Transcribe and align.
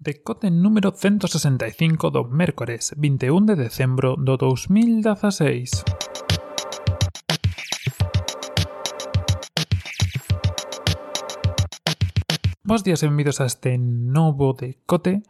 decote 0.00 0.50
número 0.50 0.92
165 0.96 2.08
do 2.08 2.24
mércores 2.24 2.96
21 2.96 3.44
de 3.44 3.54
decembro 3.54 4.16
do 4.16 4.40
2016. 4.40 5.84
Bos 12.64 12.80
días 12.80 13.04
e 13.04 13.12
benvidos 13.12 13.44
a 13.44 13.44
este 13.44 13.76
novo 13.76 14.56
decote. 14.56 15.20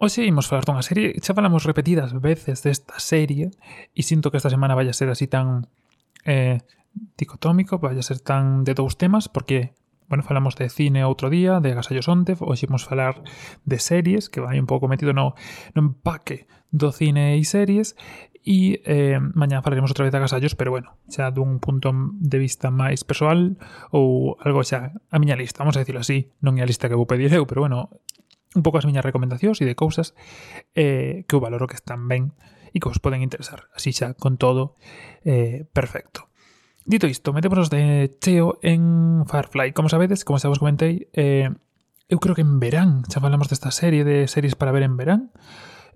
Hoxe 0.00 0.24
imos 0.24 0.48
falar 0.48 0.64
dunha 0.64 0.80
serie, 0.80 1.12
xa 1.20 1.36
falamos 1.36 1.68
repetidas 1.68 2.16
veces 2.16 2.64
desta 2.64 2.96
serie 2.96 3.52
e 3.92 4.00
sinto 4.00 4.32
que 4.32 4.40
esta 4.40 4.48
semana 4.48 4.72
vai 4.72 4.88
a 4.88 4.96
ser 4.96 5.12
así 5.12 5.28
tan 5.28 5.68
eh, 6.24 6.64
dicotómico, 7.20 7.76
vai 7.76 8.00
a 8.00 8.06
ser 8.06 8.24
tan 8.24 8.64
de 8.64 8.72
dous 8.72 8.96
temas 8.96 9.28
porque 9.28 9.76
bueno, 10.08 10.22
falamos 10.22 10.56
de 10.56 10.68
cine 10.68 11.04
outro 11.04 11.30
día, 11.30 11.60
de 11.60 11.74
Gasallos 11.74 12.08
Onte, 12.08 12.36
hoxe 12.38 12.66
imos 12.68 12.84
falar 12.84 13.22
de 13.64 13.78
series, 13.80 14.28
que 14.28 14.40
vai 14.40 14.60
un 14.60 14.68
pouco 14.68 14.88
metido 14.88 15.12
no, 15.12 15.34
no 15.72 15.80
empaque 15.80 16.46
do 16.68 16.92
cine 16.92 17.38
e 17.38 17.42
series, 17.44 17.96
e 18.44 18.84
eh, 18.84 19.16
mañá 19.32 19.64
falaremos 19.64 19.88
outra 19.88 20.04
vez 20.04 20.12
de 20.12 20.20
Gasallos, 20.20 20.52
pero 20.52 20.68
bueno, 20.68 21.00
xa 21.08 21.32
dun 21.32 21.64
punto 21.64 21.88
de 22.20 22.38
vista 22.38 22.68
máis 22.68 23.00
persoal 23.00 23.56
ou 23.88 24.36
algo 24.44 24.60
xa 24.60 24.92
a 25.08 25.16
miña 25.16 25.34
lista, 25.34 25.64
vamos 25.64 25.80
a 25.80 25.82
decirlo 25.82 26.04
así, 26.04 26.28
non 26.44 26.60
é 26.60 26.62
a 26.62 26.68
lista 26.68 26.92
que 26.92 26.98
vou 26.98 27.08
pedir 27.08 27.32
eu, 27.32 27.48
pero 27.48 27.64
bueno, 27.64 27.88
un 28.54 28.62
pouco 28.62 28.76
as 28.76 28.84
miñas 28.84 29.02
recomendacións 29.02 29.58
e 29.60 29.64
de 29.64 29.72
cousas 29.72 30.12
eh, 30.76 31.24
que 31.24 31.34
eu 31.34 31.40
valoro 31.40 31.64
que 31.64 31.80
están 31.80 32.04
ben 32.04 32.36
e 32.74 32.82
que 32.82 32.90
os 32.90 33.00
poden 33.00 33.24
interesar. 33.24 33.70
Así 33.72 33.96
xa, 33.96 34.12
con 34.12 34.36
todo, 34.36 34.76
eh, 35.24 35.64
perfecto. 35.72 36.28
Dito 36.84 37.06
isto, 37.06 37.32
metémonos 37.32 37.70
de 37.70 38.14
cheo 38.20 38.58
en 38.60 39.24
Firefly. 39.26 39.72
Como 39.72 39.88
sabedes, 39.88 40.24
como 40.24 40.36
xa 40.36 40.52
vos 40.52 40.60
comentei, 40.60 41.08
eh, 41.16 41.48
eu 42.12 42.20
creo 42.20 42.36
que 42.36 42.44
en 42.44 42.60
verán, 42.60 43.08
xa 43.08 43.24
falamos 43.24 43.48
desta 43.48 43.72
serie 43.72 44.04
de 44.04 44.28
series 44.28 44.52
para 44.52 44.68
ver 44.68 44.84
en 44.84 45.00
verán, 45.00 45.32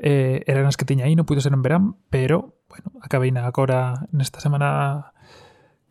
eh, 0.01 0.41
eran 0.49 0.65
as 0.65 0.81
que 0.81 0.89
tiña 0.89 1.05
aí, 1.05 1.13
non 1.13 1.29
puido 1.29 1.45
ser 1.45 1.53
en 1.53 1.61
verán, 1.61 2.01
pero, 2.09 2.57
bueno, 2.73 2.97
acabei 3.05 3.29
na 3.29 3.45
agora 3.45 4.09
nesta 4.17 4.41
semana 4.41 5.13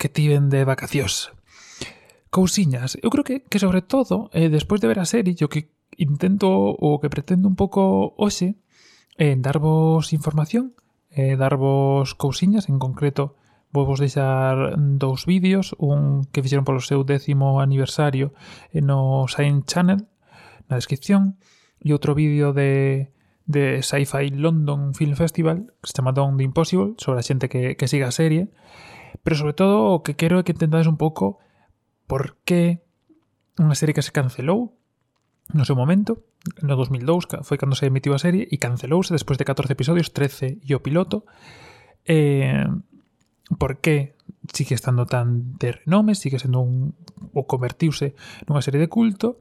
que 0.01 0.09
tiven 0.09 0.49
de 0.49 0.65
vacacións. 0.65 1.29
Cousiñas, 2.33 2.97
eu 2.97 3.13
creo 3.13 3.21
que, 3.21 3.45
que 3.45 3.61
sobre 3.61 3.85
todo, 3.85 4.33
eh, 4.33 4.49
despois 4.49 4.81
de 4.81 4.89
ver 4.89 4.97
a 4.97 5.05
serie, 5.05 5.37
o 5.45 5.51
que 5.53 5.69
intento 5.93 6.49
o 6.49 6.97
que 6.97 7.13
pretendo 7.13 7.45
un 7.45 7.53
pouco 7.53 8.17
hoxe, 8.17 8.57
eh, 9.21 9.37
darvos 9.37 10.09
información, 10.09 10.73
eh, 11.13 11.37
darvos 11.37 12.17
cousiñas, 12.17 12.65
en 12.65 12.81
concreto, 12.81 13.37
Vou 13.71 13.85
vos 13.85 13.99
deixar 13.99 14.75
dous 14.77 15.27
vídeos, 15.27 15.75
un 15.77 16.23
que 16.31 16.41
fixeron 16.41 16.63
polo 16.63 16.79
seu 16.79 17.03
décimo 17.03 17.59
aniversario 17.59 18.31
no 18.71 19.27
Science 19.27 19.67
Channel, 19.67 20.07
na 20.71 20.79
descripción, 20.79 21.35
e 21.83 21.91
outro 21.93 22.15
vídeo 22.15 22.55
de 22.55 23.11
de 23.47 23.81
Sci-Fi 23.81 24.29
London 24.35 24.93
Film 24.93 25.15
Festival, 25.15 25.71
que 25.81 25.87
se 25.87 25.93
chama 25.95 26.11
Dawn 26.11 26.35
the 26.35 26.43
Impossible, 26.43 26.99
sobre 26.99 27.19
a 27.19 27.23
xente 27.23 27.47
que, 27.47 27.79
que 27.79 27.87
siga 27.87 28.11
a 28.11 28.11
serie, 28.11 28.51
pero 29.23 29.39
sobre 29.39 29.55
todo 29.55 29.95
o 29.95 30.03
que 30.03 30.19
quero 30.19 30.37
é 30.39 30.43
que 30.43 30.51
entendades 30.51 30.85
un 30.85 30.99
pouco 30.99 31.39
por 32.11 32.35
que 32.43 32.83
unha 33.55 33.73
serie 33.73 33.95
que 33.95 34.03
se 34.03 34.11
cancelou 34.11 34.75
no 35.55 35.63
seu 35.63 35.79
momento, 35.79 36.27
no 36.59 36.75
2002 36.75 37.47
foi 37.47 37.55
cando 37.55 37.79
se 37.79 37.87
emitiu 37.87 38.11
a 38.11 38.19
serie 38.19 38.51
e 38.51 38.59
cancelouse 38.59 39.15
despois 39.15 39.39
de 39.39 39.47
14 39.47 39.71
episodios, 39.71 40.11
13 40.11 40.59
e 40.59 40.75
o 40.75 40.83
piloto, 40.83 41.23
eh, 42.03 42.67
por 43.55 43.79
que 43.79 44.15
sigue 44.51 44.75
estando 44.75 45.05
tan 45.05 45.55
de 45.57 45.71
renome, 45.71 46.15
sigue 46.15 46.39
sendo 46.39 46.59
un 46.59 46.95
ou 47.31 47.47
convertiuse 47.47 48.15
nunha 48.47 48.63
serie 48.63 48.83
de 48.83 48.91
culto 48.91 49.39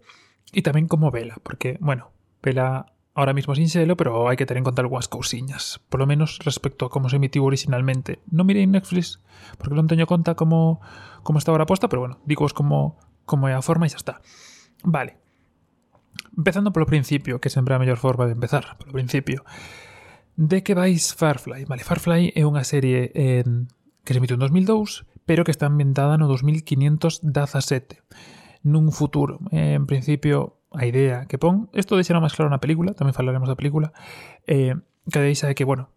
e 0.55 0.63
tamén 0.63 0.87
como 0.87 1.11
Vela, 1.11 1.43
porque, 1.43 1.75
bueno, 1.83 2.15
Vela 2.39 2.95
ahora 3.17 3.33
mismo 3.33 3.55
sin 3.57 3.73
selo, 3.73 3.97
pero 3.97 4.29
hai 4.29 4.37
que 4.37 4.45
ter 4.45 4.61
en 4.61 4.67
conta 4.67 4.85
algunhas 4.85 5.09
cousiñas, 5.09 5.81
por 5.89 5.99
lo 5.99 6.07
menos 6.07 6.39
respecto 6.45 6.87
a 6.87 6.93
como 6.93 7.09
se 7.09 7.17
emitiu 7.17 7.49
originalmente. 7.49 8.21
Non 8.29 8.47
mirei 8.47 8.69
Netflix, 8.69 9.25
porque 9.57 9.75
non 9.75 9.89
teño 9.89 10.05
conta 10.05 10.37
como, 10.37 10.85
como 11.25 11.41
está 11.41 11.51
ahora 11.51 11.67
posta, 11.67 11.89
pero 11.89 12.05
bueno, 12.05 12.21
digo 12.29 12.45
como, 12.53 13.01
como 13.25 13.49
é 13.49 13.57
a 13.57 13.65
forma 13.65 13.89
e 13.89 13.91
xa 13.91 13.99
está. 13.99 14.15
Vale. 14.85 15.17
Empezando 16.37 16.77
polo 16.77 16.87
principio, 16.87 17.41
que 17.41 17.49
sempre 17.49 17.73
é 17.73 17.77
a 17.77 17.83
mellor 17.83 17.97
forma 17.97 18.29
de 18.29 18.37
empezar, 18.37 18.77
polo 18.77 18.93
principio. 18.93 19.43
De 20.37 20.61
que 20.61 20.77
vais 20.77 21.17
Firefly? 21.17 21.65
Vale, 21.65 21.83
Firefly 21.83 22.37
é 22.37 22.45
unha 22.45 22.69
serie 22.69 23.09
eh, 23.17 23.49
que 24.07 24.15
se 24.15 24.23
emitiu 24.23 24.39
en 24.39 24.47
2002, 24.47 25.03
pero 25.27 25.43
que 25.43 25.51
está 25.51 25.67
ambientada 25.67 26.15
no 26.15 26.31
2517. 26.31 28.07
Nun 28.63 28.95
futuro, 28.95 29.43
en 29.51 29.91
principio, 29.91 30.63
a 30.71 30.87
idea 30.87 31.27
que 31.27 31.43
pon, 31.43 31.67
isto 31.75 31.99
deixará 31.99 32.23
máis 32.23 32.39
claro 32.39 32.49
na 32.49 32.63
película, 32.63 32.95
tamén 32.95 33.19
falaremos 33.19 33.51
da 33.51 33.59
película, 33.59 33.91
eh, 34.47 34.79
que 35.11 35.21
deixa 35.21 35.51
de 35.51 35.59
que, 35.59 35.67
bueno, 35.67 35.91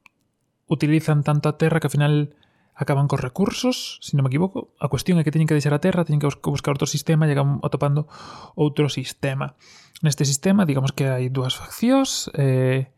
utilizan 0.66 1.22
tanto 1.22 1.50
a 1.50 1.58
Terra 1.62 1.78
que 1.78 1.90
ao 1.90 1.94
final 1.94 2.34
acaban 2.80 3.12
cos 3.12 3.20
recursos, 3.20 4.00
se 4.00 4.12
si 4.12 4.18
non 4.18 4.24
me 4.24 4.32
equivoco. 4.32 4.72
A 4.80 4.88
cuestión 4.88 5.20
é 5.20 5.28
que 5.28 5.36
teñen 5.36 5.52
que 5.52 5.58
deixar 5.58 5.76
a 5.76 5.84
Terra, 5.84 6.08
teñen 6.08 6.24
que 6.24 6.32
buscar 6.32 6.72
outro 6.74 6.88
sistema 6.88 7.28
e 7.28 7.36
acaban 7.36 7.60
atopando 7.62 8.08
outro 8.56 8.88
sistema. 8.88 9.60
Neste 10.00 10.24
sistema, 10.24 10.64
digamos 10.64 10.96
que 10.96 11.12
hai 11.12 11.28
dúas 11.28 11.60
faccións 11.60 12.32
eh, 12.40 12.90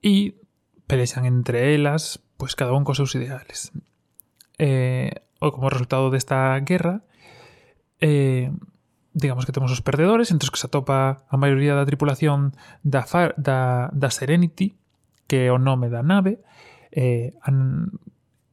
e 0.00 0.40
pelexan 0.88 1.28
entre 1.28 1.76
elas, 1.76 2.24
pois 2.40 2.56
cada 2.56 2.72
un 2.72 2.88
cos 2.88 2.96
seus 2.96 3.12
ideales 3.12 3.76
eh, 4.58 5.24
ou 5.38 5.54
como 5.54 5.70
resultado 5.70 6.10
desta 6.10 6.58
guerra, 6.60 7.06
eh, 8.02 8.50
digamos 9.14 9.46
que 9.46 9.52
temos 9.52 9.70
os 9.70 9.82
perdedores, 9.82 10.30
entre 10.30 10.46
os 10.46 10.50
que 10.50 10.58
se 10.58 10.66
atopa 10.66 11.24
a 11.26 11.36
maioría 11.38 11.74
da 11.74 11.86
tripulación 11.86 12.54
da, 12.82 13.02
Far, 13.02 13.34
da, 13.38 13.90
da 13.94 14.10
Serenity, 14.10 14.78
que 15.26 15.46
é 15.46 15.52
o 15.52 15.58
nome 15.58 15.90
da 15.90 16.02
nave, 16.02 16.42
eh, 16.90 17.34
an, 17.42 17.94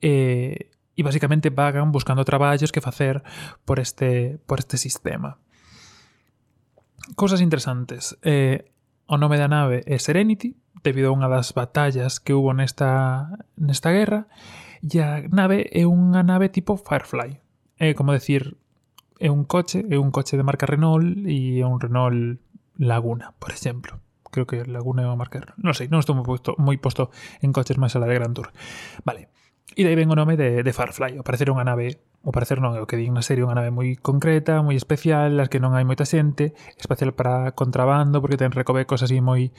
eh, 0.01 0.69
e 0.95 1.01
basicamente 1.03 1.51
vagan 1.51 1.91
buscando 1.91 2.23
traballos 2.23 2.71
que 2.71 2.81
facer 2.81 3.21
por 3.67 3.79
este, 3.79 4.39
por 4.47 4.59
este 4.59 4.77
sistema. 4.77 5.37
Cousas 7.15 7.41
interesantes. 7.41 8.17
Eh, 8.23 8.71
o 9.05 9.17
nome 9.17 9.37
da 9.37 9.47
nave 9.47 9.83
é 9.85 9.99
Serenity, 9.99 10.55
debido 10.85 11.09
a 11.09 11.15
unha 11.17 11.25
das 11.25 11.57
batallas 11.57 12.21
que 12.21 12.37
hubo 12.37 12.53
nesta, 12.53 13.33
nesta 13.57 13.89
guerra, 13.89 14.29
e 14.85 15.01
a 15.01 15.25
nave 15.33 15.65
é 15.73 15.89
unha 15.89 16.21
nave 16.21 16.53
tipo 16.53 16.77
Firefly. 16.77 17.41
É 17.81 17.97
como 17.97 18.13
decir, 18.13 18.53
é 19.17 19.33
un 19.33 19.49
coche, 19.49 19.81
é 19.89 19.97
un 19.97 20.13
coche 20.13 20.37
de 20.37 20.45
marca 20.45 20.69
Renault 20.69 21.25
e 21.25 21.57
é 21.57 21.65
un 21.65 21.81
Renault 21.81 22.37
Laguna, 22.77 23.33
por 23.41 23.49
exemplo 23.49 23.97
creo 24.35 24.45
que 24.45 24.69
Laguna 24.69 25.03
é 25.03 25.07
unha 25.07 25.15
marca. 25.15 25.55
Non 25.55 25.71
sei, 25.71 25.87
non 25.87 26.03
estou 26.03 26.11
moi 26.11 26.27
posto, 26.27 26.59
moi 26.59 26.75
posto 26.75 27.07
en 27.39 27.55
coches 27.55 27.79
máis 27.79 27.95
a 27.95 28.03
la 28.03 28.11
de 28.11 28.19
Grand 28.19 28.35
Tour. 28.35 28.51
Vale. 29.07 29.31
E 29.73 29.81
dai 29.87 29.95
ven 29.95 30.11
o 30.11 30.19
nome 30.19 30.35
de, 30.35 30.59
de 30.61 30.71
Firefly 30.75 31.17
o 31.17 31.23
parecer 31.23 31.47
unha 31.47 31.63
nave 31.63 32.03
o 32.25 32.33
parecer 32.33 32.57
non 32.57 32.73
é 32.73 32.81
o 32.81 32.89
que 32.89 32.97
din 32.97 33.13
na 33.13 33.21
serie, 33.21 33.45
unha 33.45 33.53
nave 33.53 33.69
moi 33.69 33.93
concreta, 34.01 34.65
moi 34.65 34.73
especial, 34.73 35.37
as 35.37 35.47
que 35.47 35.61
non 35.61 35.77
hai 35.77 35.85
moita 35.85 36.09
xente, 36.09 36.57
especial 36.81 37.13
para 37.13 37.53
contrabando, 37.53 38.17
porque 38.17 38.41
ten 38.41 38.49
recovecos 38.49 39.05
así 39.05 39.21
moi 39.21 39.53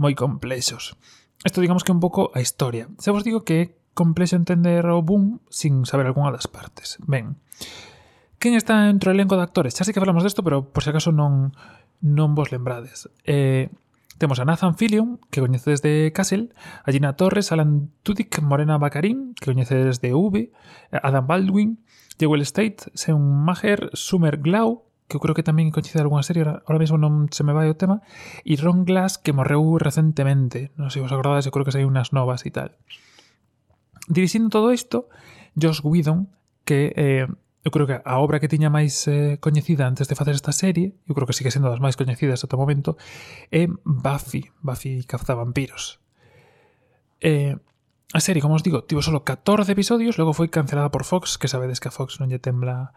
moi 0.00 0.16
complexos. 0.16 0.96
Isto 1.44 1.60
digamos 1.60 1.84
que 1.84 1.92
é 1.92 1.96
un 1.96 2.00
pouco 2.00 2.32
a 2.32 2.40
historia. 2.40 2.88
Se 2.96 3.12
vos 3.12 3.20
digo 3.20 3.44
que 3.44 3.56
é 3.60 3.64
complexo 3.92 4.40
entender 4.40 4.88
o 4.88 5.04
boom 5.04 5.44
sin 5.52 5.84
saber 5.84 6.08
algunha 6.08 6.32
das 6.32 6.48
partes. 6.48 6.96
Ben, 7.04 7.36
quen 8.40 8.56
está 8.56 8.88
entre 8.88 9.12
o 9.12 9.14
elenco 9.14 9.36
de 9.36 9.44
actores? 9.44 9.76
Xa 9.76 9.84
sei 9.84 9.92
que 9.92 10.00
falamos 10.00 10.24
desto, 10.24 10.40
pero 10.40 10.72
por 10.72 10.80
se 10.80 10.96
acaso 10.96 11.12
non 11.12 11.52
non 12.00 12.32
vos 12.32 12.48
lembrades. 12.48 13.12
Eh, 13.28 13.68
Temos 14.18 14.40
a 14.40 14.44
Nathan 14.44 14.76
Fillion, 14.76 15.20
que 15.30 15.40
coñecedes 15.40 15.82
de 15.82 16.10
Castle, 16.14 16.48
a 16.84 16.92
Gina 16.92 17.16
Torres, 17.16 17.52
Alan 17.52 17.92
Tudyk, 18.02 18.40
Morena 18.40 18.78
Bacarín, 18.78 19.34
que 19.34 19.52
coñecedes 19.52 20.00
de 20.00 20.14
V, 20.14 20.52
Adam 20.90 21.26
Baldwin, 21.26 21.84
Jewel 22.18 22.40
State, 22.42 22.88
Sean 22.94 23.20
Maher, 23.20 23.90
Summer 23.92 24.38
Glau, 24.38 24.86
que 25.06 25.16
eu 25.16 25.20
creo 25.20 25.36
que 25.36 25.44
tamén 25.44 25.68
coñece 25.68 26.00
algunha 26.00 26.24
serie, 26.24 26.48
ahora 26.48 26.80
mesmo 26.80 26.96
non 26.96 27.28
se 27.28 27.44
me 27.44 27.52
vai 27.52 27.68
o 27.68 27.76
tema, 27.76 28.00
e 28.42 28.56
Ron 28.56 28.88
Glass, 28.88 29.20
que 29.20 29.36
morreu 29.36 29.76
recentemente, 29.76 30.72
non 30.80 30.88
sei 30.88 31.04
se 31.04 31.06
vos 31.06 31.14
acordades, 31.14 31.44
eu 31.44 31.52
creo 31.52 31.68
que 31.68 31.76
saíu 31.76 31.86
unhas 31.86 32.10
novas 32.10 32.42
e 32.48 32.50
tal. 32.50 32.72
Dirixindo 34.08 34.48
todo 34.48 34.72
isto, 34.72 35.12
Josh 35.54 35.84
Whedon, 35.84 36.32
que 36.64 36.90
eh, 36.96 37.28
Eu 37.66 37.74
creo 37.74 37.90
que 37.90 37.98
a 37.98 38.22
obra 38.22 38.38
que 38.38 38.46
tiña 38.46 38.70
máis 38.70 39.10
eh, 39.10 39.42
coñecida 39.42 39.90
antes 39.90 40.06
de 40.06 40.14
facer 40.14 40.38
esta 40.38 40.54
serie, 40.54 40.94
eu 41.02 41.18
creo 41.18 41.26
que 41.26 41.34
sigue 41.34 41.50
sendo 41.50 41.66
das 41.66 41.82
máis 41.82 41.98
coñecidas 41.98 42.46
ata 42.46 42.54
o 42.54 42.62
momento, 42.62 42.94
é 43.50 43.66
Buffy, 43.82 44.54
Buffy 44.62 45.02
Cazavampiros. 45.02 45.98
Eh, 47.18 47.58
a 48.14 48.20
serie, 48.22 48.38
como 48.38 48.54
os 48.54 48.62
digo, 48.62 48.86
tivo 48.86 49.02
solo 49.02 49.26
14 49.26 49.74
episodios, 49.74 50.14
logo 50.14 50.30
foi 50.30 50.46
cancelada 50.46 50.94
por 50.94 51.02
Fox, 51.02 51.42
que 51.42 51.50
sabedes 51.50 51.82
que 51.82 51.90
a 51.90 51.94
Fox 51.94 52.22
non 52.22 52.30
lle 52.30 52.38
tembla... 52.38 52.94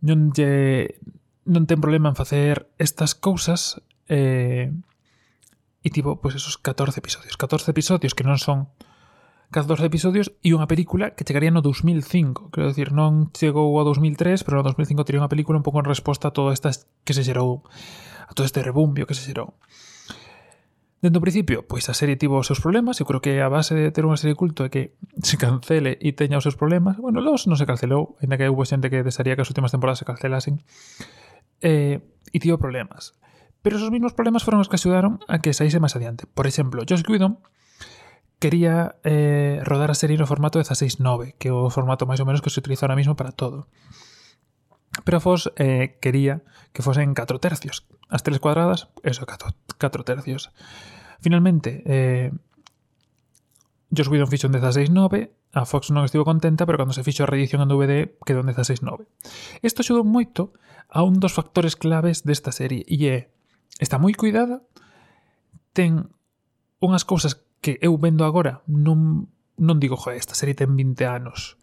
Non 0.00 0.32
lle... 0.32 0.96
non 1.44 1.68
ten 1.68 1.76
problema 1.84 2.08
en 2.08 2.16
facer 2.16 2.72
estas 2.80 3.12
cousas 3.12 3.84
eh, 4.08 4.72
e 5.84 5.88
tivo 5.92 6.24
pois, 6.24 6.32
esos 6.32 6.56
14 6.56 7.04
episodios. 7.04 7.36
14 7.36 7.68
episodios 7.68 8.16
que 8.16 8.24
non 8.24 8.40
son 8.40 8.72
cas 9.50 9.66
dos 9.66 9.80
episodios 9.80 10.36
e 10.44 10.52
unha 10.52 10.68
película 10.68 11.16
que 11.16 11.24
chegaría 11.24 11.48
no 11.48 11.64
2005 11.64 12.52
quero 12.52 12.68
decir, 12.68 12.92
non 12.92 13.32
chegou 13.32 13.72
ao 13.80 13.84
2003 13.88 14.44
pero 14.44 14.60
no 14.60 14.64
2005 14.68 15.04
tería 15.08 15.24
unha 15.24 15.32
película 15.32 15.56
un 15.56 15.64
pouco 15.64 15.80
en 15.80 15.88
resposta 15.88 16.28
a 16.28 16.34
todo 16.36 16.52
estas 16.52 16.88
que 17.08 17.16
se 17.16 17.24
xerou 17.24 17.64
a 18.28 18.32
todo 18.36 18.44
este 18.44 18.60
rebumbio 18.60 19.08
que 19.08 19.16
se 19.16 19.24
xerou 19.24 19.56
Dentro 20.98 21.22
do 21.22 21.26
principio, 21.30 21.62
pois 21.62 21.86
a 21.86 21.94
serie 21.94 22.18
tivo 22.18 22.42
os 22.42 22.50
seus 22.50 22.58
problemas, 22.58 22.98
eu 22.98 23.06
creo 23.06 23.22
que 23.22 23.38
a 23.38 23.46
base 23.46 23.70
de 23.70 23.94
ter 23.94 24.02
unha 24.02 24.18
serie 24.18 24.34
culto 24.34 24.66
é 24.66 24.70
que 24.74 24.98
se 25.22 25.38
cancele 25.38 25.94
e 26.02 26.10
teña 26.10 26.42
os 26.42 26.42
seus 26.42 26.58
problemas. 26.58 26.98
Bueno, 26.98 27.22
los 27.22 27.46
non 27.46 27.54
se 27.54 27.70
cancelou, 27.70 28.18
ainda 28.18 28.34
que 28.34 28.50
houve 28.50 28.66
xente 28.66 28.90
que 28.90 29.06
desearía 29.06 29.38
que 29.38 29.46
as 29.46 29.50
últimas 29.54 29.70
temporadas 29.70 30.02
se 30.02 30.08
cancelasen. 30.10 30.58
Eh, 31.62 32.02
e 32.02 32.38
tivo 32.42 32.58
problemas. 32.58 33.14
Pero 33.62 33.78
esos 33.78 33.94
mismos 33.94 34.10
problemas 34.10 34.42
foron 34.42 34.58
os 34.58 34.66
que 34.66 34.74
axudaron 34.74 35.22
a 35.30 35.38
que 35.38 35.54
saíse 35.54 35.78
máis 35.78 35.94
adiante. 35.94 36.26
Por 36.26 36.50
exemplo, 36.50 36.82
Josh 36.82 37.06
Whedon 37.06 37.38
quería 38.38 38.96
eh, 39.02 39.60
rodar 39.66 39.90
a 39.90 39.98
serie 39.98 40.16
no 40.16 40.26
formato 40.26 40.62
16.9, 40.62 41.34
que 41.38 41.50
é 41.50 41.54
o 41.54 41.70
formato 41.70 42.06
máis 42.06 42.22
ou 42.22 42.26
menos 42.26 42.42
que 42.42 42.50
se 42.50 42.62
utiliza 42.62 42.86
ahora 42.86 42.98
mismo 42.98 43.18
para 43.18 43.34
todo. 43.34 43.66
Pero 45.04 45.20
Fos 45.20 45.50
eh, 45.58 45.98
quería 46.00 46.42
que 46.72 46.82
fosen 46.82 47.14
4 47.14 47.38
tercios. 47.38 47.86
As 48.08 48.22
tres 48.22 48.38
cuadradas, 48.38 48.88
eso, 49.02 49.26
4, 49.26 49.54
4 49.78 50.04
tercios. 50.04 50.50
Finalmente, 51.20 51.82
eh, 51.86 52.30
Joss 53.94 54.08
Whedon 54.08 54.28
fixo 54.28 54.46
en 54.46 54.54
16.9, 54.54 55.30
a 55.52 55.64
Fox 55.64 55.90
non 55.90 56.04
estivo 56.04 56.28
contenta, 56.28 56.68
pero 56.68 56.76
cando 56.76 56.92
se 56.92 57.02
fixo 57.02 57.24
a 57.24 57.30
reedición 57.30 57.64
en 57.64 57.72
DVD 57.72 58.20
quedou 58.22 58.44
en 58.44 58.52
16.9. 58.52 59.08
Isto 59.64 59.80
axudou 59.80 60.04
moito 60.04 60.52
a 60.92 61.02
un 61.02 61.18
dos 61.18 61.32
factores 61.32 61.74
claves 61.74 62.22
desta 62.22 62.52
serie, 62.52 62.84
e 62.84 62.96
é, 63.08 63.32
está 63.80 63.96
moi 63.96 64.12
cuidada, 64.12 64.60
ten 65.72 66.12
unhas 66.84 67.08
cousas 67.08 67.47
que 67.60 67.78
eu 67.82 67.94
vendo 67.98 68.22
agora 68.24 68.62
non, 68.66 69.30
non 69.58 69.76
digo, 69.82 69.98
joder, 69.98 70.18
esta 70.18 70.38
serie 70.38 70.58
ten 70.58 70.74
20 70.74 71.02
anos. 71.06 71.58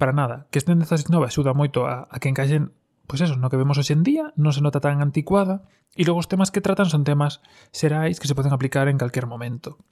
Para 0.00 0.16
nada. 0.16 0.48
Que 0.48 0.60
estén 0.60 0.80
dezas 0.80 1.08
nova 1.12 1.28
axuda 1.28 1.52
moito 1.52 1.84
a, 1.84 2.08
a 2.08 2.16
que 2.20 2.32
encaixen 2.32 2.72
pois 3.10 3.26
eso, 3.26 3.34
no 3.34 3.50
que 3.50 3.58
vemos 3.58 3.74
hoxe 3.74 3.90
en 3.90 4.06
día, 4.06 4.30
non 4.38 4.54
se 4.54 4.62
nota 4.62 4.78
tan 4.78 5.02
anticuada, 5.02 5.66
e 5.98 6.06
logo 6.06 6.22
os 6.22 6.30
temas 6.30 6.54
que 6.54 6.62
tratan 6.62 6.86
son 6.86 7.02
temas 7.02 7.42
xerais 7.74 8.22
que 8.22 8.30
se 8.30 8.38
poden 8.38 8.54
aplicar 8.54 8.86
en 8.86 9.02
calquer 9.02 9.26
momento. 9.26 9.82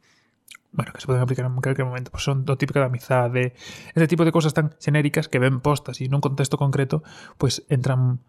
Bueno, 0.71 0.95
que 0.95 1.03
se 1.03 1.11
poden 1.11 1.27
aplicar 1.27 1.43
en 1.43 1.59
calquer 1.59 1.83
momento, 1.83 2.15
pois 2.15 2.23
son 2.23 2.47
do 2.47 2.55
típico 2.55 2.79
da 2.79 2.87
amizade, 2.87 3.59
ese 3.91 4.07
tipo 4.07 4.23
de 4.23 4.31
cosas 4.31 4.55
tan 4.55 4.79
xenéricas 4.79 5.27
que 5.27 5.43
ven 5.43 5.59
postas 5.59 5.99
e 5.99 6.07
nun 6.07 6.23
contexto 6.23 6.55
concreto, 6.63 7.03
pois 7.43 7.67
entran 7.67 8.23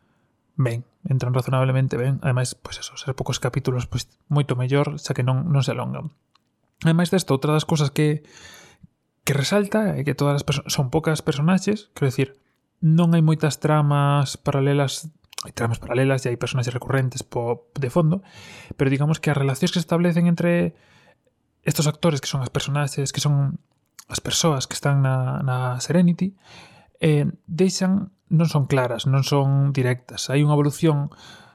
ben, 0.57 0.89
entran 1.05 1.37
razonablemente 1.37 1.93
ben, 1.93 2.17
ademais, 2.25 2.57
pois 2.57 2.81
eso, 2.81 2.97
ser 2.97 3.13
poucos 3.13 3.37
capítulos, 3.37 3.85
pois 3.85 4.09
moito 4.25 4.57
mellor, 4.57 4.97
xa 4.97 5.13
que 5.13 5.21
non, 5.21 5.53
non 5.53 5.61
se 5.61 5.77
alongan. 5.77 6.09
Ademais 6.83 7.11
desta, 7.11 7.35
outra 7.35 7.51
das 7.51 7.67
cousas 7.67 7.91
que 7.91 8.23
que 9.29 9.37
resalta 9.37 9.93
é 9.93 10.01
que 10.01 10.17
todas 10.17 10.41
as 10.41 10.73
son 10.73 10.89
poucas 10.89 11.21
personaxes, 11.21 11.93
quero 11.93 12.09
decir, 12.09 12.29
non 12.81 13.13
hai 13.13 13.21
moitas 13.21 13.61
tramas 13.61 14.41
paralelas 14.41 15.13
hai 15.45 15.53
tramas 15.53 15.77
paralelas 15.77 16.25
e 16.25 16.33
hai 16.33 16.37
personaxes 16.39 16.73
recurrentes 16.73 17.21
po, 17.21 17.69
de 17.77 17.93
fondo, 17.93 18.25
pero 18.73 18.89
digamos 18.89 19.21
que 19.21 19.29
as 19.29 19.37
relacións 19.37 19.69
que 19.69 19.79
se 19.79 19.85
establecen 19.85 20.25
entre 20.25 20.73
estos 21.61 21.85
actores 21.85 22.25
que 22.25 22.31
son 22.31 22.41
as 22.41 22.49
personaxes, 22.49 23.13
que 23.13 23.21
son 23.21 23.61
as 24.09 24.17
persoas 24.17 24.65
que 24.65 24.73
están 24.73 25.05
na, 25.05 25.45
na 25.45 25.77
Serenity, 25.77 26.33
eh, 26.97 27.29
deixan 27.45 28.09
non 28.33 28.49
son 28.49 28.65
claras, 28.65 29.05
non 29.05 29.21
son 29.21 29.69
directas. 29.77 30.33
Hai 30.33 30.41
unha 30.41 30.57
evolución 30.57 31.13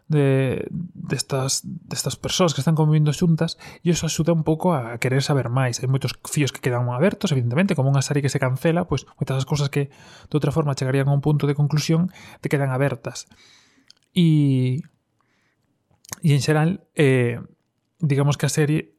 de 0.08 0.68
destas, 0.70 1.62
destas 1.64 2.16
persoas 2.16 2.52
que 2.52 2.60
están 2.60 2.76
convivindo 2.76 3.12
xuntas 3.12 3.56
e 3.80 3.88
iso 3.88 4.04
axuda 4.04 4.36
un 4.36 4.44
pouco 4.44 4.76
a 4.76 5.00
querer 5.00 5.24
saber 5.24 5.48
máis. 5.48 5.80
Hai 5.80 5.88
moitos 5.88 6.12
fíos 6.28 6.52
que 6.52 6.60
quedan 6.60 6.84
abertos, 6.92 7.32
evidentemente, 7.32 7.72
como 7.72 7.88
unha 7.88 8.04
serie 8.04 8.20
que 8.20 8.32
se 8.32 8.42
cancela, 8.42 8.84
pois 8.84 9.08
moitas 9.16 9.40
das 9.40 9.48
cousas 9.48 9.72
que 9.72 9.88
de 10.28 10.34
outra 10.36 10.52
forma 10.52 10.76
chegarían 10.76 11.08
a 11.08 11.16
un 11.16 11.24
punto 11.24 11.48
de 11.48 11.56
conclusión 11.56 12.12
te 12.44 12.52
quedan 12.52 12.68
abertas. 12.68 13.24
E, 14.12 14.84
e 16.20 16.30
en 16.36 16.40
xeral, 16.44 16.84
eh, 16.92 17.40
digamos 17.96 18.36
que 18.36 18.44
a 18.44 18.52
serie 18.52 18.94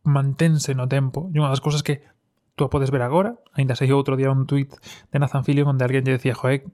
mantense 0.00 0.72
no 0.72 0.88
tempo. 0.88 1.28
E 1.30 1.36
unha 1.36 1.52
das 1.52 1.60
cousas 1.60 1.84
que 1.84 2.08
tú 2.56 2.64
a 2.64 2.72
podes 2.72 2.88
ver 2.88 3.04
agora, 3.04 3.36
ainda 3.52 3.76
sei 3.76 3.92
outro 3.92 4.16
día 4.16 4.32
un 4.32 4.48
tweet 4.48 4.72
de 5.12 5.16
Nathan 5.20 5.44
Fillion 5.44 5.68
onde 5.68 5.84
alguén 5.84 6.08
lle 6.08 6.16
decía, 6.16 6.32
joe, 6.32 6.64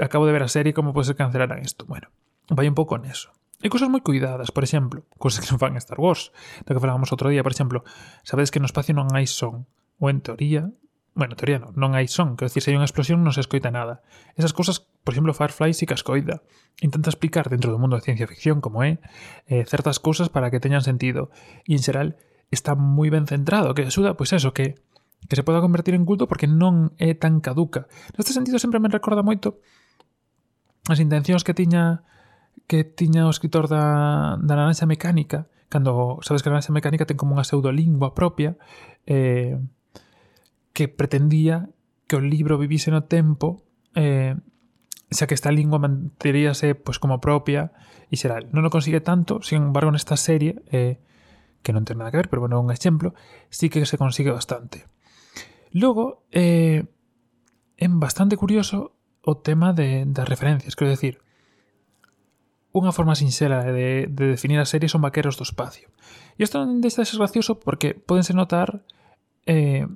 acabo 0.00 0.24
de 0.24 0.32
ver 0.32 0.42
a 0.42 0.50
serie, 0.50 0.72
como 0.72 0.96
pode 0.96 1.12
ser 1.12 1.20
cancelar 1.20 1.52
isto? 1.60 1.84
Bueno, 1.84 2.08
vai 2.50 2.68
un 2.68 2.76
pouco 2.76 2.96
neso. 2.96 3.32
E 3.58 3.66
cousas 3.66 3.90
moi 3.90 4.00
cuidadas, 4.00 4.54
por 4.54 4.62
exemplo, 4.62 5.02
cousas 5.22 5.42
que 5.42 5.50
non 5.50 5.60
fan 5.60 5.74
Star 5.82 5.98
Wars, 5.98 6.30
do 6.62 6.70
que 6.72 6.82
falábamos 6.82 7.10
outro 7.10 7.28
día, 7.28 7.42
por 7.42 7.52
exemplo, 7.52 7.82
sabedes 8.22 8.54
que 8.54 8.62
no 8.62 8.70
espacio 8.70 8.94
non 8.94 9.10
hai 9.12 9.26
son, 9.26 9.66
ou 9.98 10.06
en 10.06 10.22
teoría, 10.22 10.70
bueno, 11.18 11.34
en 11.34 11.38
teoría 11.38 11.58
non, 11.58 11.74
non 11.74 11.90
hai 11.98 12.06
son, 12.06 12.38
quero 12.38 12.46
dicir, 12.46 12.62
se 12.62 12.70
hai 12.70 12.78
unha 12.78 12.86
explosión 12.86 13.26
non 13.26 13.34
se 13.34 13.42
escoita 13.42 13.74
nada. 13.74 14.06
Esas 14.38 14.54
cousas, 14.54 14.86
por 15.02 15.10
exemplo, 15.10 15.34
Firefly 15.34 15.74
si 15.74 15.90
que 15.90 15.98
escoita. 15.98 16.46
Intenta 16.78 17.10
explicar 17.10 17.50
dentro 17.50 17.74
do 17.74 17.82
mundo 17.82 17.98
da 17.98 18.06
ciencia 18.06 18.30
ficción 18.30 18.62
como 18.62 18.86
é 18.86 19.02
eh, 19.50 19.66
certas 19.66 19.98
cousas 19.98 20.30
para 20.30 20.54
que 20.54 20.62
teñan 20.62 20.86
sentido. 20.86 21.34
E 21.66 21.74
en 21.74 21.82
xeral 21.82 22.14
está 22.54 22.78
moi 22.78 23.10
ben 23.10 23.26
centrado, 23.26 23.74
que 23.74 23.82
axuda, 23.82 24.14
pois 24.14 24.30
eso, 24.30 24.54
que 24.54 24.78
que 25.26 25.34
se 25.34 25.42
poda 25.42 25.60
convertir 25.60 25.98
en 25.98 26.06
culto 26.06 26.30
porque 26.30 26.46
non 26.46 26.94
é 27.02 27.18
tan 27.18 27.42
caduca. 27.42 27.90
Neste 28.14 28.30
sentido 28.30 28.62
sempre 28.62 28.78
me 28.78 28.86
recorda 28.86 29.26
moito 29.26 29.58
as 30.86 31.02
intencións 31.02 31.42
que 31.42 31.58
tiña 31.58 32.06
que 32.68 32.84
tiña 32.84 33.26
o 33.26 33.32
escritor 33.32 33.66
da, 33.66 34.36
da 34.38 34.54
Naranxa 34.54 34.84
Mecánica, 34.84 35.48
cando 35.72 36.20
sabes 36.20 36.44
que 36.44 36.48
a 36.48 36.54
Naranxa 36.54 36.76
Mecánica 36.76 37.08
ten 37.08 37.16
como 37.16 37.34
unha 37.34 37.42
pseudolingua 37.42 38.12
propia, 38.12 38.60
eh, 39.08 39.56
que 40.76 40.86
pretendía 40.86 41.72
que 42.06 42.14
o 42.14 42.22
libro 42.22 42.60
vivise 42.60 42.92
no 42.92 43.08
tempo 43.08 43.64
eh, 43.96 44.36
xa 45.08 45.24
que 45.24 45.32
esta 45.32 45.48
lingua 45.48 45.80
manteríase 45.80 46.76
pois, 46.76 47.00
como 47.00 47.24
propia 47.24 47.72
e 48.12 48.20
xeral. 48.20 48.52
Non 48.52 48.68
o 48.68 48.70
consigue 48.72 49.00
tanto, 49.00 49.40
sin 49.40 49.72
embargo, 49.72 49.88
nesta 49.88 50.20
serie, 50.20 50.60
eh, 50.68 51.00
que 51.64 51.72
non 51.72 51.88
ten 51.88 51.96
nada 51.96 52.12
que 52.12 52.20
ver, 52.20 52.28
pero 52.28 52.44
bueno, 52.44 52.60
un 52.60 52.68
exemplo, 52.68 53.16
sí 53.48 53.72
que 53.72 53.88
se 53.88 53.96
consigue 53.96 54.28
bastante. 54.28 54.84
Logo, 55.72 56.28
eh, 56.32 56.84
é 57.80 57.86
bastante 57.88 58.36
curioso 58.36 58.92
o 59.24 59.40
tema 59.40 59.72
de, 59.72 60.04
das 60.04 60.28
referencias, 60.28 60.76
quero 60.76 60.92
decir, 60.92 61.24
Unha 62.78 62.94
forma 62.94 63.18
sinxela 63.18 63.66
de, 63.74 64.06
de 64.06 64.24
definir 64.30 64.62
a 64.62 64.70
serie 64.70 64.86
son 64.86 65.02
vaqueros 65.02 65.34
do 65.34 65.42
espacio. 65.42 65.90
E 66.38 66.46
isto 66.46 66.62
non 66.62 66.78
deixa 66.78 67.02
de 67.02 67.10
ser 67.10 67.18
gracioso 67.18 67.58
porque 67.58 67.98
podense 67.98 68.30
notar 68.30 68.86
eh, 69.50 69.90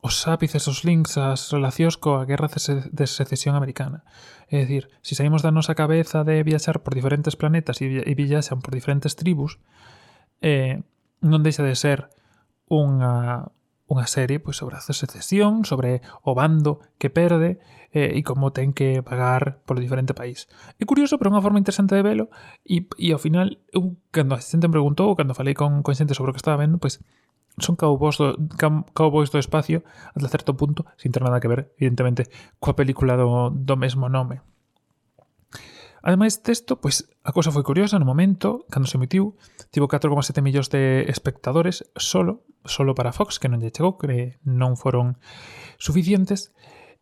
os 0.00 0.26
ápices, 0.26 0.66
os 0.68 0.82
links, 0.82 1.18
as 1.18 1.50
relacións 1.50 1.98
coa 1.98 2.26
guerra 2.26 2.50
de 2.50 3.06
secesión 3.06 3.54
americana. 3.54 4.02
É 4.46 4.62
dicir, 4.62 4.90
se 5.02 5.18
saímos 5.18 5.42
da 5.42 5.50
nosa 5.50 5.74
cabeza 5.74 6.22
de 6.22 6.42
viaxar 6.46 6.82
por 6.82 6.94
diferentes 6.94 7.34
planetas 7.34 7.82
e, 7.82 8.02
e 8.02 8.12
viaxan 8.14 8.62
por 8.62 8.74
diferentes 8.74 9.18
tribus, 9.18 9.58
eh, 10.42 10.82
non 11.22 11.42
deixa 11.42 11.66
de 11.66 11.74
ser 11.74 12.10
unha, 12.70 13.50
unha 13.88 14.04
serie 14.04 14.36
pois, 14.38 14.60
sobre 14.60 14.76
a 14.76 14.84
secesión, 14.84 15.64
sobre 15.64 16.04
o 16.20 16.36
bando 16.36 16.84
que 17.00 17.08
perde 17.08 17.58
eh, 17.90 18.12
e 18.12 18.20
como 18.20 18.52
ten 18.52 18.76
que 18.76 19.00
pagar 19.00 19.64
polo 19.64 19.80
diferente 19.80 20.12
país. 20.12 20.46
É 20.76 20.84
curioso, 20.84 21.16
pero 21.16 21.32
unha 21.32 21.40
forma 21.40 21.56
interesante 21.56 21.96
de 21.96 22.04
velo 22.04 22.28
e, 22.68 22.84
e 23.00 23.16
ao 23.16 23.20
final, 23.20 23.56
eu, 23.72 23.96
cando 24.12 24.36
a 24.36 24.44
xente 24.44 24.68
me 24.68 24.76
preguntou, 24.76 25.16
cando 25.16 25.32
falei 25.32 25.56
con, 25.56 25.80
con 25.80 25.96
xente 25.96 26.12
sobre 26.12 26.30
o 26.30 26.34
que 26.36 26.42
estaba 26.44 26.60
vendo, 26.60 26.76
pois 26.76 27.00
son 27.58 27.74
cowboys 27.74 28.20
do, 28.20 28.36
cowboys 28.94 29.32
do 29.32 29.40
espacio 29.40 29.82
ata 30.14 30.28
certo 30.28 30.54
punto, 30.54 30.84
sin 31.00 31.10
ter 31.10 31.24
nada 31.24 31.40
que 31.40 31.48
ver, 31.48 31.72
evidentemente, 31.80 32.28
coa 32.60 32.76
película 32.76 33.16
do, 33.16 33.50
do 33.50 33.74
mesmo 33.80 34.12
nome. 34.12 34.44
Ademais 36.02 36.42
texto, 36.42 36.78
pois 36.78 37.10
a 37.26 37.34
cousa 37.34 37.50
foi 37.50 37.66
curiosa 37.66 37.98
no 37.98 38.06
momento, 38.06 38.66
cando 38.70 38.86
se 38.86 38.96
emitiu, 38.96 39.34
tivo 39.74 39.90
4,7 39.90 40.38
millóns 40.42 40.70
de 40.70 41.02
espectadores 41.10 41.82
solo, 41.98 42.46
solo 42.64 42.94
para 42.94 43.10
Fox, 43.10 43.42
que 43.42 43.50
non 43.50 43.58
lle 43.58 43.74
chegou, 43.74 43.98
que 43.98 44.38
non 44.46 44.78
foron 44.78 45.18
suficientes. 45.76 46.54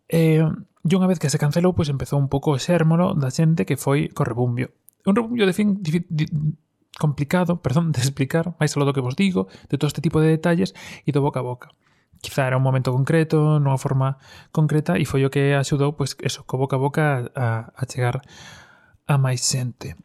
E, 0.09 0.41
e 0.41 0.93
unha 0.97 1.09
vez 1.11 1.21
que 1.21 1.29
se 1.29 1.37
cancelou, 1.37 1.77
pois 1.77 1.93
empezou 1.93 2.17
un 2.17 2.33
pouco 2.33 2.57
o 2.57 2.61
xérmolo 2.61 3.13
da 3.13 3.29
xente 3.29 3.69
que 3.69 3.77
foi 3.77 4.09
co 4.09 4.25
rebumbio. 4.25 4.73
Un 5.05 5.15
rebumbio 5.15 5.45
de 5.45 5.53
fin 5.53 5.77
di, 5.85 6.01
di, 6.09 6.25
complicado, 6.97 7.61
perdón, 7.65 7.93
de 7.93 8.01
explicar, 8.01 8.57
máis 8.57 8.73
aló 8.75 8.89
do 8.89 8.97
que 8.97 9.05
vos 9.05 9.15
digo, 9.15 9.53
de 9.69 9.77
todo 9.77 9.93
este 9.93 10.01
tipo 10.01 10.25
de 10.25 10.33
detalles 10.33 10.73
e 11.05 11.13
do 11.13 11.21
boca 11.21 11.45
a 11.45 11.47
boca 11.47 11.69
quizá 12.17 12.47
era 12.47 12.57
un 12.57 12.65
momento 12.65 12.91
concreto, 12.93 13.61
nunha 13.61 13.79
forma 13.79 14.19
concreta, 14.51 14.99
e 14.99 15.05
foi 15.05 15.23
o 15.23 15.31
que 15.31 15.55
axudou, 15.55 15.95
pois, 15.95 16.17
eso, 16.25 16.43
co 16.49 16.59
boca 16.59 16.75
a 16.75 16.81
boca 16.81 17.05
a, 17.37 17.71
a 17.77 17.83
chegar 17.87 18.25
a 19.07 19.17
máis 19.19 19.43
xente. 19.43 19.97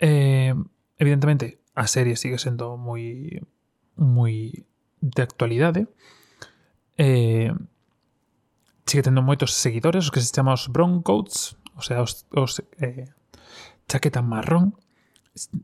Eh, 0.00 0.54
evidentemente, 0.98 1.60
a 1.74 1.86
serie 1.86 2.16
sigue 2.16 2.38
sendo 2.40 2.76
moi 2.76 3.42
moi 3.96 4.64
de 5.00 5.20
actualidade. 5.22 5.86
Eh, 6.96 7.52
sigue 8.86 9.04
tendo 9.04 9.22
moitos 9.22 9.54
seguidores, 9.54 10.08
os 10.08 10.10
que 10.10 10.20
se 10.24 10.32
chaman 10.32 10.56
os 10.56 10.66
Broncos, 10.72 11.54
o 11.76 11.82
sea, 11.82 12.02
os, 12.02 12.26
os 12.34 12.64
eh, 12.80 13.06
chaqueta 13.86 14.22
marrón, 14.22 14.74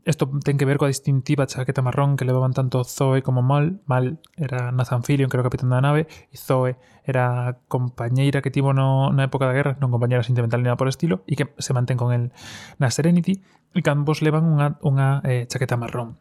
Isto 0.05 0.31
ten 0.41 0.55
que 0.55 0.63
ver 0.63 0.79
coa 0.79 0.87
distintiva 0.87 1.43
chaqueta 1.45 1.83
marrón 1.83 2.15
que 2.15 2.23
levaban 2.23 2.55
tanto 2.55 2.87
Zoe 2.87 3.19
como 3.19 3.43
Mal. 3.43 3.83
Mal 3.85 4.23
era 4.39 4.71
Nathan 4.71 5.03
Fillion, 5.03 5.27
que 5.27 5.35
era 5.35 5.43
o 5.43 5.49
capitán 5.51 5.73
da 5.73 5.83
nave, 5.83 6.07
e 6.31 6.37
Zoe 6.39 6.79
era 7.03 7.51
a 7.51 7.59
compañeira 7.67 8.39
que 8.39 8.53
tivo 8.53 8.71
no, 8.71 9.11
na 9.11 9.27
época 9.27 9.45
da 9.45 9.53
guerra, 9.53 9.75
non 9.83 9.91
compañeira 9.91 10.23
sentimental 10.23 10.63
ni 10.63 10.71
nada 10.71 10.79
por 10.79 10.87
estilo, 10.87 11.27
e 11.27 11.35
que 11.35 11.51
se 11.59 11.75
mantén 11.75 11.99
con 11.99 12.15
el 12.15 12.31
na 12.79 12.87
Serenity, 12.87 13.43
e 13.75 13.83
que 13.83 13.91
ambos 13.91 14.23
levan 14.23 14.47
unha, 14.47 14.79
unha 14.79 15.19
eh, 15.27 15.43
chaqueta 15.51 15.75
marrón. 15.75 16.15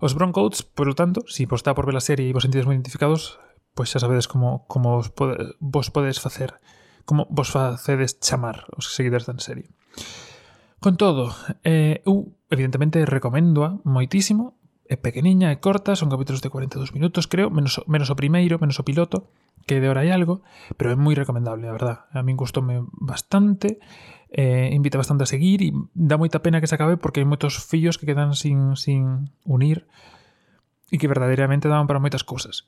Os 0.00 0.12
Broncos, 0.12 0.64
por 0.64 0.86
lo 0.86 0.94
tanto, 0.94 1.24
se 1.28 1.44
si 1.44 1.46
vos 1.46 1.60
está 1.60 1.72
por 1.72 1.86
ver 1.86 1.96
a 1.96 2.04
serie 2.04 2.28
e 2.28 2.34
vos 2.36 2.44
sentides 2.44 2.68
moi 2.68 2.76
identificados, 2.76 3.40
pois 3.76 3.92
xa 3.92 4.00
sabedes 4.00 4.28
como, 4.28 4.64
como 4.68 5.00
vos, 5.00 5.08
pode, 5.12 5.56
vos 5.60 5.88
podedes 5.92 6.20
facer, 6.20 6.56
como 7.04 7.28
vos 7.28 7.52
facedes 7.52 8.20
chamar 8.20 8.64
os 8.76 8.92
seguidores 8.92 9.28
da 9.28 9.36
serie. 9.40 9.68
Con 10.86 10.96
todo, 10.96 11.34
eh, 11.64 11.98
eu 12.06 12.38
evidentemente 12.46 13.02
recomendo 13.10 13.82
moitísimo, 13.82 14.54
é 14.86 14.94
pequeniña, 14.94 15.50
é 15.50 15.58
corta, 15.58 15.98
son 15.98 16.06
capítulos 16.06 16.46
de 16.46 16.46
42 16.46 16.94
minutos, 16.94 17.26
creo, 17.26 17.50
menos, 17.50 17.82
menos 17.90 18.06
o 18.06 18.14
primeiro, 18.14 18.62
menos 18.62 18.78
o 18.78 18.86
piloto, 18.86 19.26
que 19.66 19.82
de 19.82 19.90
hora 19.90 20.06
hai 20.06 20.14
algo, 20.14 20.46
pero 20.78 20.94
é 20.94 20.96
moi 20.96 21.18
recomendable, 21.18 21.66
a 21.66 21.74
verdad. 21.74 22.06
A 22.14 22.22
min 22.22 22.38
gustoume 22.38 22.86
bastante, 23.02 23.82
eh, 24.30 24.70
invita 24.70 24.94
bastante 24.94 25.26
a 25.26 25.32
seguir 25.34 25.58
e 25.58 25.74
dá 25.90 26.22
moita 26.22 26.38
pena 26.38 26.62
que 26.62 26.70
se 26.70 26.78
acabe 26.78 26.94
porque 26.94 27.18
hai 27.18 27.26
moitos 27.26 27.58
fillos 27.58 27.98
que 27.98 28.06
quedan 28.06 28.38
sin, 28.38 28.78
sin 28.78 29.34
unir 29.42 29.90
e 30.94 31.02
que 31.02 31.10
verdadeiramente 31.10 31.66
daban 31.66 31.90
para 31.90 31.98
moitas 31.98 32.22
cousas. 32.22 32.62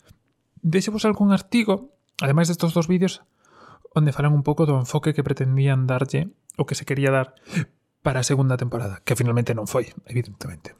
Deixevos 0.58 1.06
algún 1.06 1.30
artigo, 1.30 1.94
ademais 2.18 2.50
destos 2.50 2.74
dos 2.74 2.90
vídeos, 2.90 3.22
onde 3.94 4.10
falan 4.10 4.34
un 4.34 4.42
pouco 4.42 4.66
do 4.66 4.74
enfoque 4.74 5.14
que 5.14 5.22
pretendían 5.22 5.86
darlle 5.86 6.34
o 6.58 6.66
que 6.66 6.74
se 6.74 6.82
quería 6.82 7.14
dar 7.14 7.38
para 8.02 8.20
a 8.20 8.26
segunda 8.26 8.56
temporada, 8.56 9.02
que 9.04 9.16
finalmente 9.16 9.54
non 9.54 9.66
foi, 9.66 9.90
evidentemente. 10.06 10.74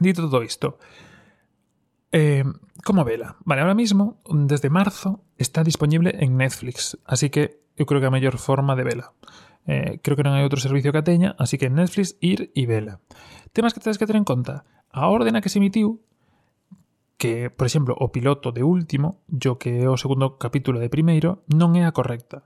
Dito 0.00 0.24
todo 0.24 0.42
isto, 0.42 0.80
eh, 2.12 2.44
como 2.84 3.04
vela? 3.04 3.36
Vale, 3.44 3.62
ahora 3.62 3.74
mismo, 3.74 4.20
desde 4.28 4.70
marzo, 4.70 5.24
está 5.36 5.64
disponible 5.64 6.16
en 6.18 6.36
Netflix, 6.36 6.98
así 7.04 7.30
que 7.30 7.62
eu 7.76 7.86
creo 7.86 8.00
que 8.00 8.08
a 8.08 8.14
mellor 8.14 8.36
forma 8.36 8.76
de 8.76 8.84
vela. 8.84 9.12
Eh, 9.64 10.00
creo 10.02 10.16
que 10.18 10.26
non 10.26 10.34
hai 10.34 10.44
outro 10.44 10.60
servicio 10.60 10.90
que 10.90 11.00
a 11.00 11.06
teña, 11.06 11.32
así 11.38 11.56
que 11.56 11.70
Netflix, 11.70 12.18
ir 12.20 12.50
e 12.52 12.66
vela. 12.66 13.00
Temas 13.54 13.72
que 13.72 13.80
tens 13.80 13.96
que 13.96 14.08
ter 14.08 14.18
en 14.18 14.26
conta. 14.26 14.66
A 14.92 15.08
ordena 15.08 15.40
que 15.40 15.48
se 15.48 15.56
emitiu, 15.62 16.02
que, 17.16 17.48
por 17.48 17.70
exemplo, 17.70 17.94
o 17.94 18.10
piloto 18.10 18.50
de 18.50 18.66
último, 18.66 19.22
yo 19.30 19.56
que 19.56 19.86
é 19.86 19.88
o 19.88 19.96
segundo 19.96 20.36
capítulo 20.36 20.82
de 20.82 20.90
primeiro, 20.90 21.46
non 21.48 21.78
é 21.78 21.86
a 21.86 21.94
correcta 21.94 22.42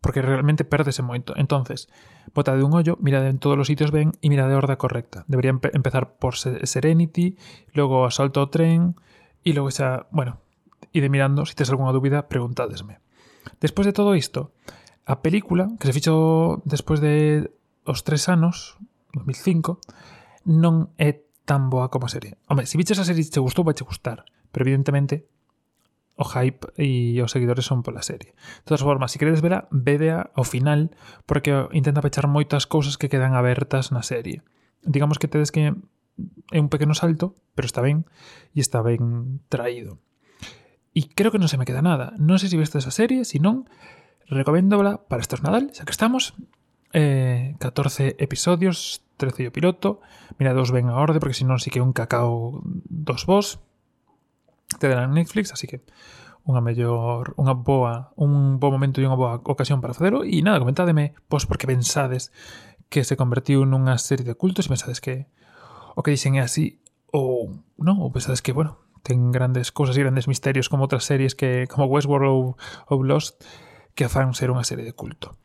porque 0.00 0.22
realmente 0.22 0.64
perdese 0.64 1.04
moito. 1.04 1.36
Entonces, 1.36 1.88
bota 2.34 2.56
de 2.56 2.64
un 2.64 2.72
ollo, 2.72 2.96
mira 3.00 3.26
en 3.28 3.38
todos 3.38 3.58
os 3.60 3.68
sitios 3.68 3.92
ben 3.92 4.16
e 4.24 4.32
mirade 4.32 4.50
de 4.52 4.56
horda 4.56 4.80
correcta. 4.80 5.28
Debería 5.28 5.52
empe 5.52 5.68
empezar 5.76 6.16
por 6.16 6.40
Serenity, 6.40 7.36
logo 7.76 8.08
asalto 8.08 8.40
ao 8.40 8.48
tren 8.48 8.96
e 9.44 9.52
logo 9.52 9.68
xa, 9.68 10.08
bueno, 10.08 10.40
ide 10.96 11.12
mirando, 11.12 11.44
se 11.44 11.52
si 11.52 11.56
tes 11.60 11.68
algunha 11.68 11.92
dúbida, 11.92 12.28
preguntadesme. 12.32 13.04
Despois 13.60 13.84
de 13.84 13.92
todo 13.92 14.16
isto, 14.16 14.56
a 15.04 15.20
película 15.20 15.68
que 15.76 15.86
se 15.88 15.96
fixo 15.96 16.64
despois 16.64 17.04
de 17.04 17.52
os 17.84 18.00
tres 18.04 18.28
anos, 18.32 18.80
2005, 19.12 19.80
non 20.48 20.96
é 20.96 21.28
tan 21.44 21.68
boa 21.68 21.92
como 21.92 22.08
a 22.08 22.12
serie. 22.12 22.40
Home, 22.48 22.64
se 22.64 22.80
viches 22.80 22.96
a 22.96 23.04
serie 23.04 23.26
te 23.26 23.42
gustou, 23.42 23.68
vai 23.68 23.76
te 23.76 23.84
gustar, 23.84 24.24
pero 24.48 24.64
evidentemente 24.64 25.28
o 26.20 26.24
hype 26.28 26.68
e 26.76 27.16
os 27.24 27.32
seguidores 27.32 27.64
son 27.64 27.80
pola 27.80 28.04
serie. 28.04 28.36
De 28.36 28.66
todas 28.68 28.84
formas, 28.84 29.08
se 29.08 29.16
si 29.16 29.24
queredes 29.24 29.40
vela, 29.40 29.72
vedea 29.72 30.28
ao 30.36 30.44
final 30.44 30.92
porque 31.24 31.56
intenta 31.72 32.04
pechar 32.04 32.28
moitas 32.28 32.68
cousas 32.68 33.00
que 33.00 33.08
quedan 33.08 33.32
abertas 33.32 33.88
na 33.88 34.04
serie. 34.04 34.44
Digamos 34.84 35.16
que 35.16 35.32
tedes 35.32 35.48
que 35.48 35.72
é 36.52 36.58
un 36.60 36.68
pequeno 36.68 36.92
salto, 36.92 37.40
pero 37.56 37.64
está 37.64 37.80
ben 37.80 38.04
e 38.52 38.60
está 38.60 38.84
ben 38.84 39.40
traído. 39.48 39.96
E 40.92 41.08
creo 41.08 41.32
que 41.32 41.40
non 41.40 41.48
se 41.48 41.56
me 41.56 41.64
queda 41.64 41.80
nada. 41.80 42.12
Non 42.20 42.36
sei 42.36 42.52
se 42.52 42.60
viste 42.60 42.76
esa 42.76 42.92
serie, 42.92 43.24
se 43.24 43.40
non, 43.40 43.64
recoméndola 44.28 45.08
para 45.08 45.24
estos 45.24 45.40
Nadal, 45.40 45.72
xa 45.72 45.88
que 45.88 45.96
estamos. 45.96 46.36
Eh, 46.92 47.56
14 47.62 48.20
episodios, 48.20 49.06
13 49.16 49.48
o 49.48 49.54
piloto. 49.56 50.04
Mira, 50.36 50.52
dos 50.52 50.68
ben 50.68 50.92
a 50.92 51.00
orde, 51.00 51.16
porque 51.16 51.38
senón 51.38 51.62
sí 51.62 51.72
que 51.72 51.80
un 51.80 51.96
cacao 51.96 52.60
dos 52.64 53.24
vos 53.24 53.64
te 54.78 54.88
darán 54.88 55.14
Netflix, 55.14 55.52
así 55.52 55.66
que 55.66 55.82
unha 56.46 56.64
mellor, 56.64 57.36
unha 57.36 57.52
boa, 57.52 58.12
un 58.16 58.56
bo 58.56 58.72
momento 58.72 59.00
e 59.00 59.06
unha 59.06 59.18
boa 59.18 59.40
ocasión 59.44 59.84
para 59.84 59.92
facelo 59.92 60.24
e 60.24 60.40
nada, 60.40 60.62
comentádeme 60.62 61.16
pois 61.28 61.44
porque 61.44 61.68
pensades 61.68 62.32
que 62.88 63.04
se 63.04 63.14
convertiu 63.14 63.62
nunha 63.68 63.96
serie 64.00 64.26
de 64.26 64.34
cultos 64.34 64.66
e 64.66 64.72
pensades 64.72 64.98
que 64.98 65.28
o 65.94 66.00
que 66.02 66.14
dicen 66.14 66.40
é 66.40 66.42
así 66.42 66.80
ou 67.12 67.52
non, 67.76 68.00
ou 68.00 68.14
pensades 68.14 68.40
que, 68.40 68.54
bueno, 68.54 68.78
ten 69.02 69.32
grandes 69.34 69.72
cousas 69.72 69.96
e 69.96 70.02
grandes 70.04 70.28
misterios 70.28 70.68
como 70.68 70.86
outras 70.86 71.04
series 71.04 71.34
que 71.34 71.66
como 71.68 71.88
Westworld 71.90 72.26
ou, 72.28 72.40
ou 72.88 72.98
Lost 73.02 73.42
que 73.94 74.08
fan 74.08 74.32
ser 74.32 74.48
unha 74.48 74.64
serie 74.64 74.86
de 74.86 74.94
culto. 74.96 75.36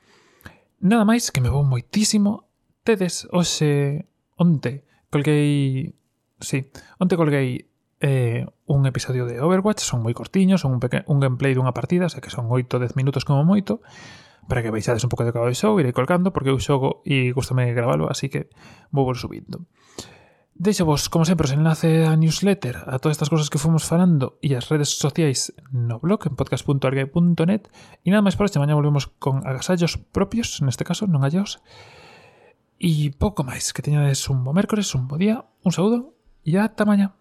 Nada 0.80 1.04
máis 1.04 1.34
que 1.34 1.42
me 1.42 1.50
vou 1.50 1.66
moitísimo. 1.66 2.48
Tedes 2.86 3.26
hoxe 3.34 4.06
onte 4.38 4.86
colguei, 5.10 5.96
sí, 6.40 6.70
onte 7.02 7.18
colguei 7.18 7.68
eh, 8.00 8.46
un 8.66 8.86
episodio 8.86 9.26
de 9.30 9.42
Overwatch, 9.42 9.86
son 9.86 10.02
moi 10.02 10.14
cortiños, 10.18 10.66
son 10.66 10.74
un, 10.74 10.82
un 10.82 11.18
gameplay 11.22 11.54
dunha 11.54 11.74
partida, 11.74 12.10
sei 12.10 12.22
que 12.22 12.34
son 12.34 12.50
8 12.50 12.82
10 12.82 12.98
minutos 12.98 13.22
como 13.22 13.46
moito, 13.46 13.86
para 14.50 14.62
que 14.62 14.74
veixades 14.74 15.06
un 15.06 15.10
pouco 15.10 15.26
de 15.26 15.34
cada 15.34 15.54
show, 15.54 15.78
irei 15.78 15.94
colgando, 15.94 16.34
porque 16.34 16.50
eu 16.50 16.58
xogo 16.58 17.06
e 17.06 17.34
gustame 17.34 17.74
gravalo, 17.74 18.10
así 18.10 18.30
que 18.30 18.50
vou 18.90 19.06
vos 19.06 19.22
subindo. 19.22 19.70
Deixo 20.58 20.86
vos, 20.86 21.10
como 21.10 21.26
sempre, 21.26 21.46
os 21.46 21.54
enlace 21.54 22.08
a 22.08 22.16
newsletter, 22.16 22.88
a 22.88 22.96
todas 22.98 23.20
estas 23.20 23.28
cousas 23.28 23.52
que 23.52 23.60
fomos 23.60 23.84
falando 23.84 24.40
e 24.40 24.56
as 24.56 24.72
redes 24.72 24.96
sociais 24.96 25.52
no 25.68 26.00
blog, 26.00 26.24
en 26.32 26.40
podcast.argue.net 26.40 27.68
E 28.02 28.08
nada 28.08 28.24
máis 28.24 28.40
por 28.40 28.48
este, 28.48 28.62
mañá 28.62 28.72
volvemos 28.72 29.12
con 29.20 29.44
agasallos 29.44 30.00
propios, 30.00 30.64
neste 30.64 30.88
caso, 30.88 31.12
non 31.12 31.28
hallos. 31.28 31.60
E 32.80 33.12
pouco 33.20 33.44
máis, 33.44 33.76
que 33.76 33.84
teñades 33.84 34.24
un 34.32 34.48
bo 34.48 34.56
mércores, 34.56 34.96
un 34.96 35.12
bo 35.12 35.20
día, 35.20 35.44
un 35.60 35.76
saúdo 35.76 36.16
e 36.48 36.56
ata 36.56 36.88
mañá. 36.88 37.20